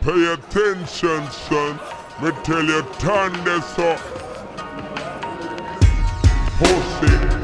[0.00, 1.78] Pay attention, son.
[2.22, 4.00] Me tell you, turn this up.
[6.58, 7.39] Pussy.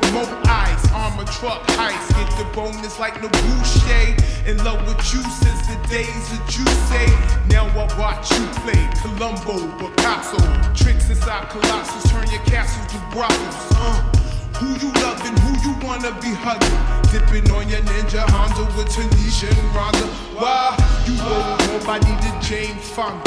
[0.00, 0.92] promote ice.
[0.92, 2.08] Armor truck ice.
[2.14, 4.48] Get the bonus like the boucher.
[4.48, 7.06] In love with you since the days that you say.
[7.48, 10.38] Now I watch you play Columbo, Picasso.
[10.74, 12.10] Tricks inside Colossus.
[12.10, 13.56] Turn your castles to brothels.
[13.72, 14.14] Uh.
[14.58, 16.78] Who you loving, who you wanna be hugging.
[17.12, 20.06] Dipping on your ninja Honda with Tunisian Ronda.
[20.34, 20.74] Why?
[21.06, 23.24] You owe nobody to James Funk?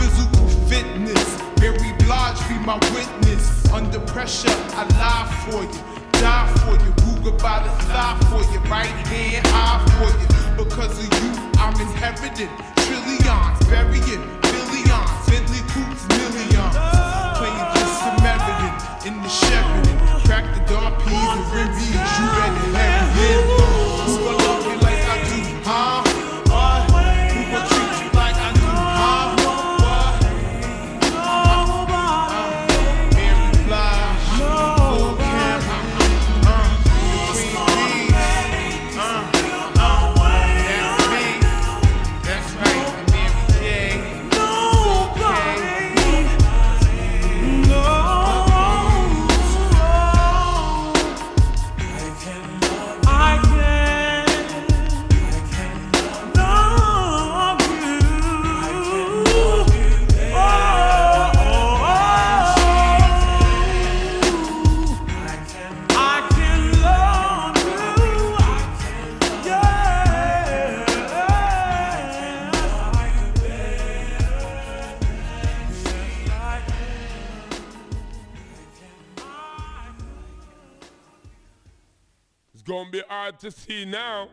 [0.00, 1.38] Physical fitness.
[1.60, 3.70] Mary Blige be my witness.
[3.72, 6.92] Under pressure, I lie for you die for you.
[7.02, 8.60] Google by the side for you.
[8.70, 10.28] Right hand eye for you.
[10.56, 12.48] Because of you, I'm inheriting
[12.86, 16.74] trillions, burying billions, Bentley coops, millions.
[17.38, 18.72] Playing the Samaritan
[19.06, 19.98] in the Sheraton.
[20.24, 22.01] Crack the dark peas and ribbies.
[82.62, 84.28] It's gonna be hard to see now.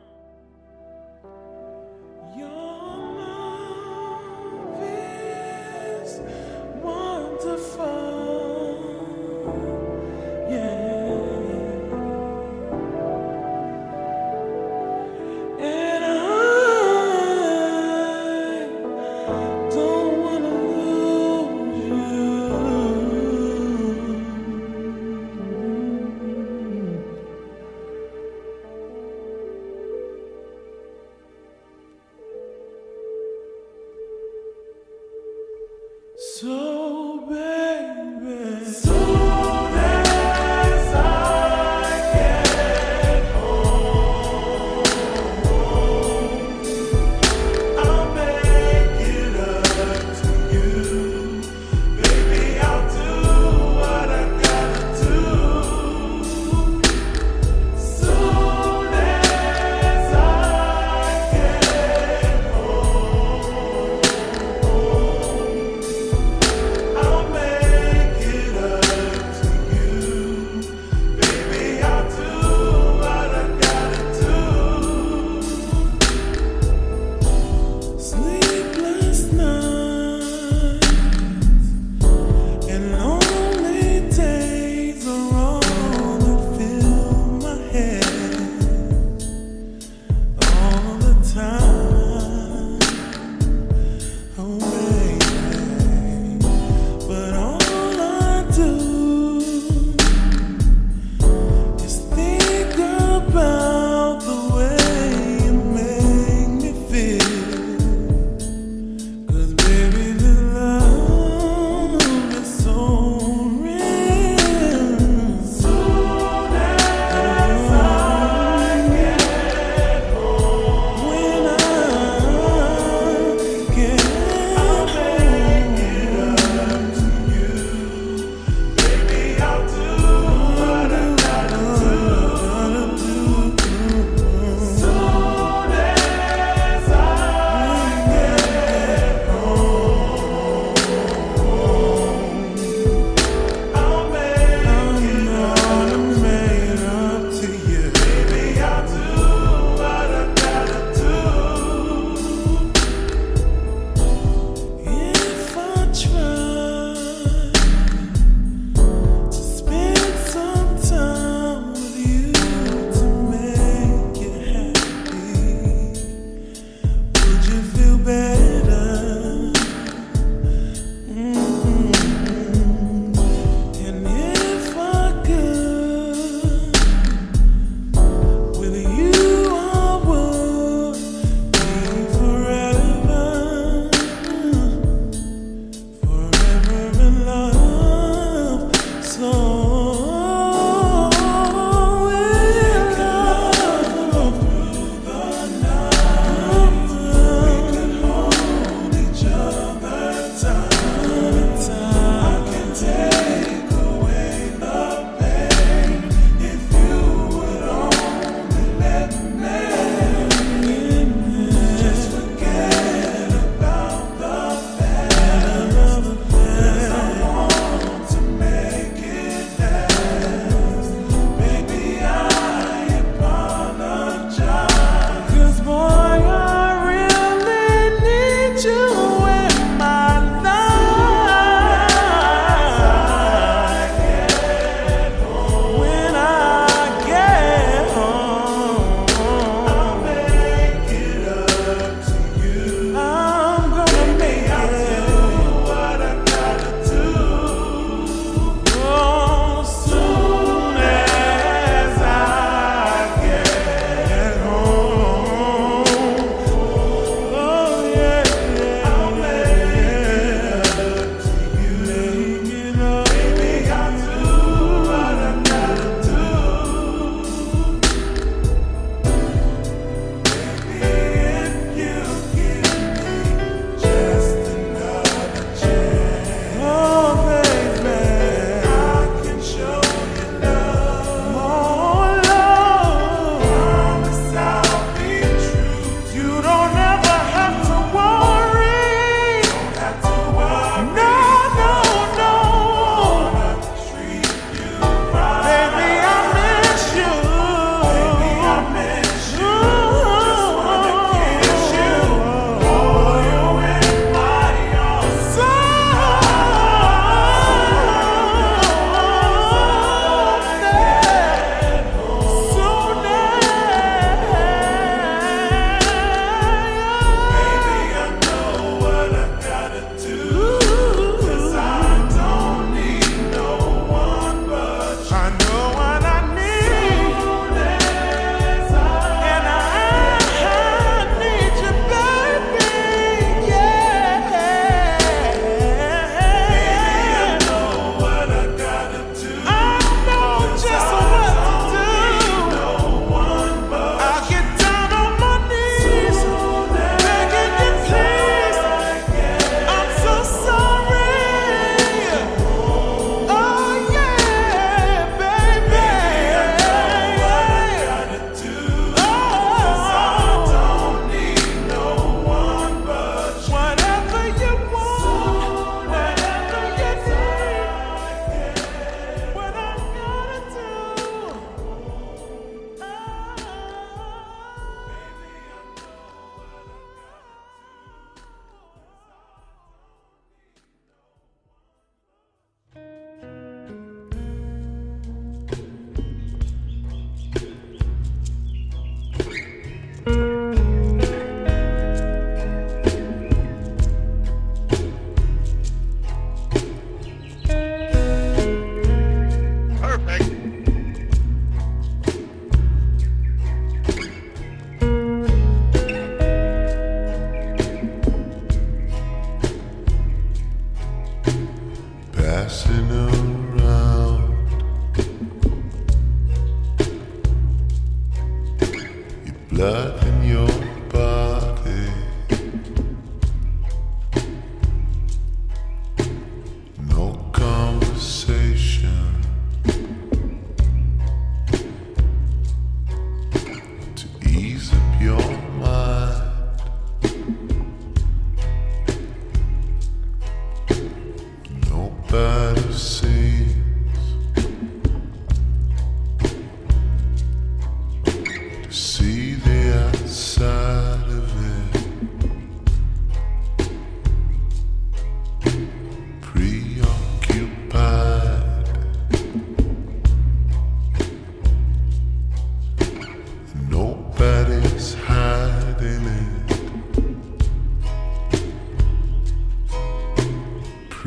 [36.40, 38.64] So baby.
[38.64, 39.09] So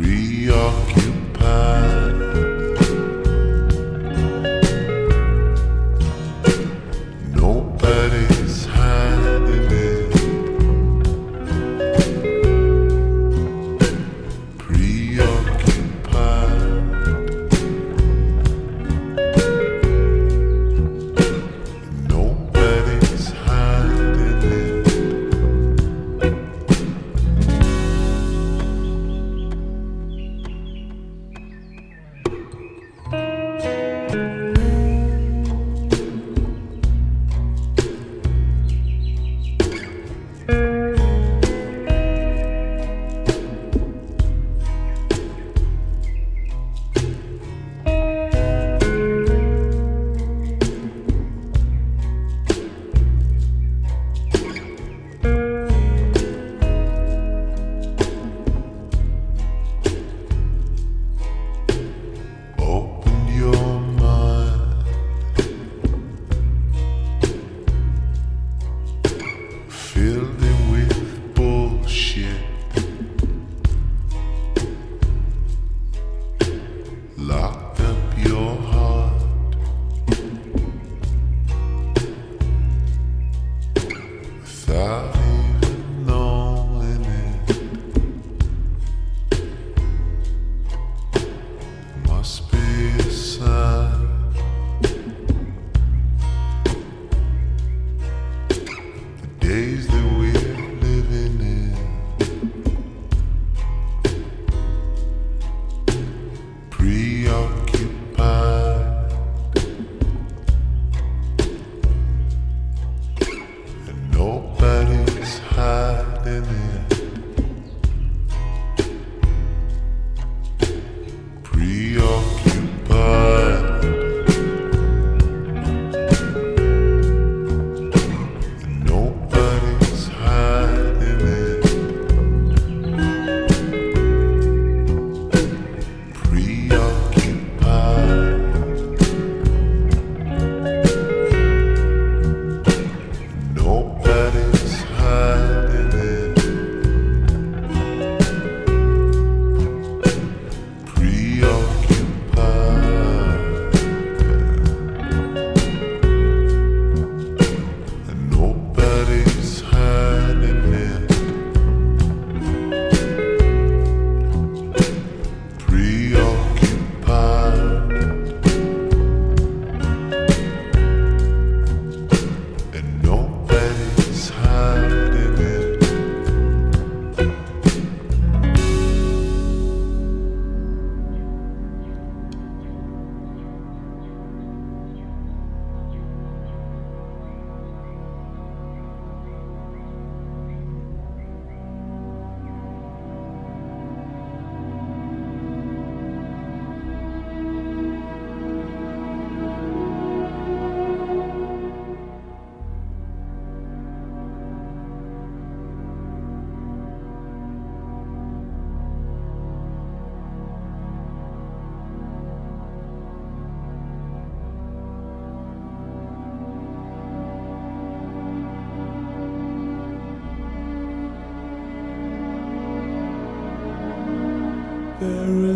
[0.02, 1.11] preoccupied.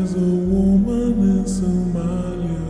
[0.06, 2.66] There's a woman in Somalia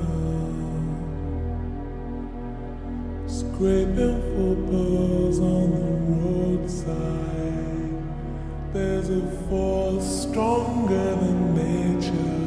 [3.29, 7.93] scraping for pearls on the roadside.
[8.73, 12.39] There's a force stronger than nature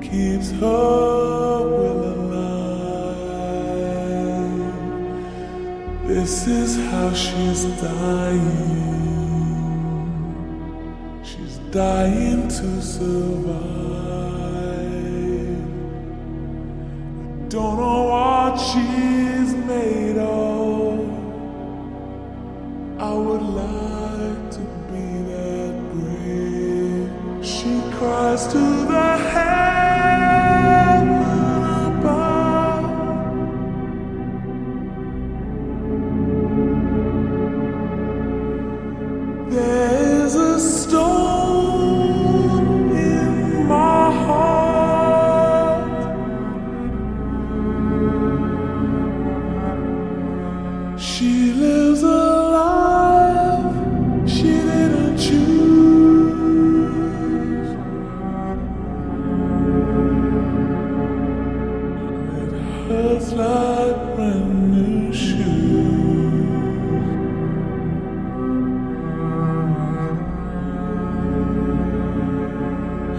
[0.00, 2.88] keeps her will alive.
[6.06, 9.07] This is how she's dying
[11.78, 13.54] dying to survive.
[17.48, 20.47] Don't know what she's made of.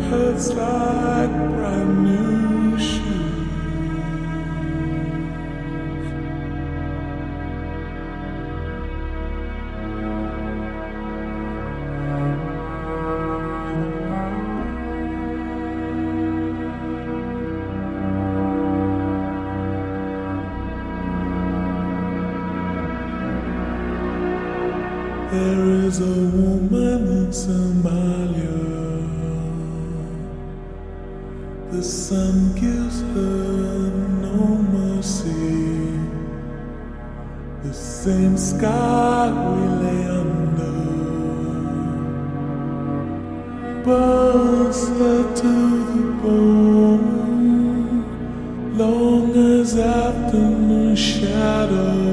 [0.09, 2.28] hurts like brand new.
[37.89, 40.75] Same sky we lay under,
[43.83, 45.53] closer to
[45.89, 48.03] the bone,
[48.77, 52.03] long as afternoon shadows.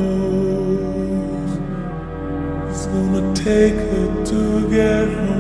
[2.70, 5.35] It's gonna take her to get home.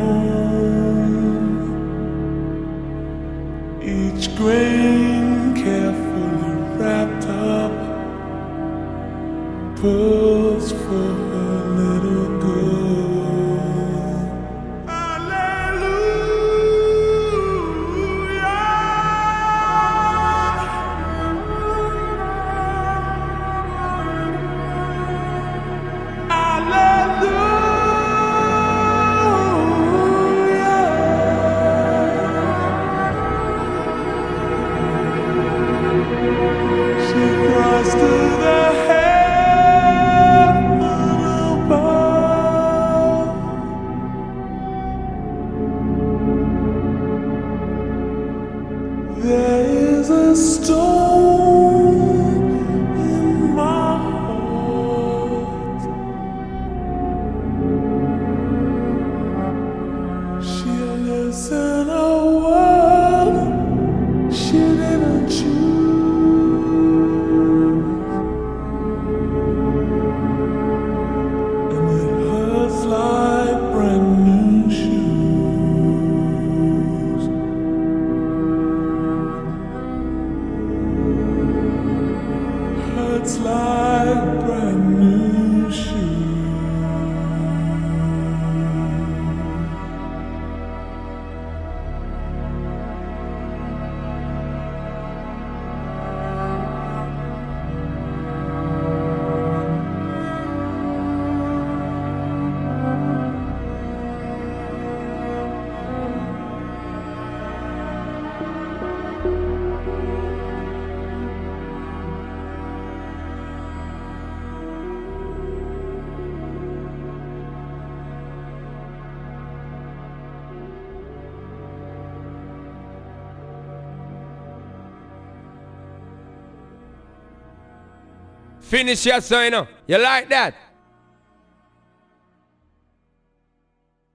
[128.66, 129.68] Finish your sign up.
[129.86, 130.54] You like that?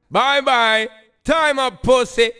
[0.09, 0.89] Bye bye.
[1.23, 2.31] Time up, pussy.